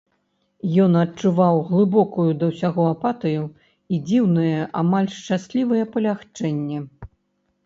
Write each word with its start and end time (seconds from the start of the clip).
Ён 0.83 0.91
адчуваў 1.01 1.59
глыбокую 1.67 2.25
да 2.43 2.49
ўсяго 2.51 2.85
апатыю 2.93 3.43
і 3.93 4.01
дзіўнае, 4.09 4.55
амаль 4.83 5.09
шчаслівае 5.19 5.83
палягчэнне. 5.95 6.79